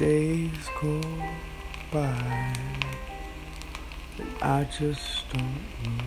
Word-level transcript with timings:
days 0.00 0.70
go 0.80 0.98
by. 1.92 2.54
And 4.18 4.34
I 4.40 4.64
just 4.64 5.28
don't 5.28 5.62
know 5.84 6.04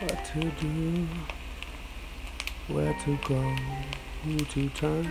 what 0.00 0.24
to 0.24 0.40
do, 0.60 1.06
where 2.66 2.92
to 3.04 3.18
go, 3.28 3.40
who 4.24 4.36
to 4.38 4.68
turn 4.70 5.04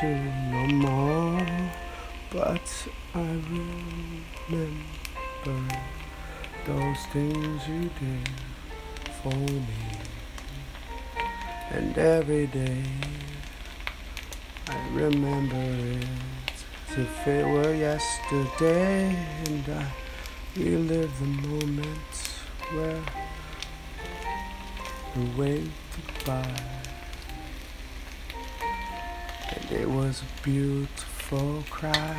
to 0.00 0.08
no 0.50 0.66
more. 0.66 1.46
But 2.32 2.88
I 3.14 3.38
remember 4.48 5.76
those 6.64 7.00
things 7.12 7.68
you 7.68 7.90
did 8.00 8.28
for 9.22 9.36
me, 9.36 9.82
and 11.70 11.98
every 11.98 12.46
day 12.46 12.82
I 14.68 14.88
remember 14.94 15.66
it 16.00 16.33
if 16.96 17.26
it 17.26 17.44
were 17.44 17.74
yesterday, 17.74 19.16
and 19.46 19.68
I 19.68 19.86
relive 20.56 21.18
the 21.18 21.48
moments 21.48 22.38
where 22.72 23.02
we 25.16 25.24
waved 25.36 25.72
goodbye. 25.96 26.62
And 29.50 29.72
it 29.72 29.90
was 29.90 30.22
a 30.22 30.44
beautiful 30.44 31.64
cry. 31.68 32.16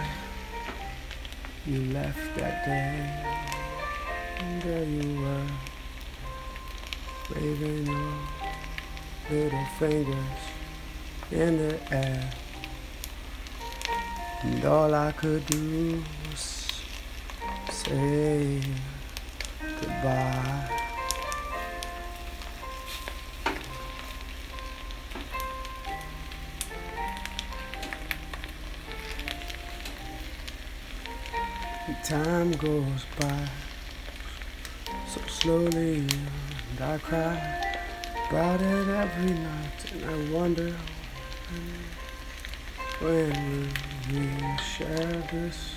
You 1.66 1.82
left 1.94 2.36
that 2.36 2.66
day, 2.66 3.00
and 4.40 4.62
there 4.62 4.84
you 4.84 5.22
were, 5.22 5.48
waving 7.34 7.88
your 7.88 8.14
little 9.32 9.66
fingers 9.80 10.42
in 11.32 11.58
the 11.58 11.94
air. 11.94 12.32
And 14.46 14.64
all 14.64 14.94
I 14.94 15.12
could 15.12 15.44
do 15.48 16.04
was 16.30 16.84
say 17.72 18.62
goodbye. 19.60 20.70
And 31.88 32.04
time 32.04 32.52
goes 32.54 33.06
by 33.20 33.50
so 35.08 35.22
slowly, 35.28 35.98
and 35.98 36.82
I 36.82 36.98
cry 37.00 37.38
about 38.30 38.62
it 38.62 38.88
every 38.90 39.32
night, 39.32 39.92
and 39.92 40.06
I 40.06 40.32
wonder 40.32 40.76
when 43.02 43.30
will 43.32 43.95
we 44.12 44.30
share 44.58 45.24
this 45.32 45.76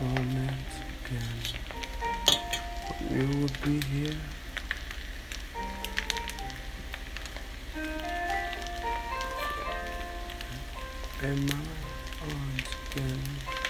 moment 0.00 0.50
again? 1.04 1.22
When 3.08 3.20
you 3.20 3.40
will 3.40 3.50
be 3.64 3.80
here. 3.88 4.16
In 11.20 11.46
my 11.46 11.54
arms 12.22 12.68
again. 12.92 13.67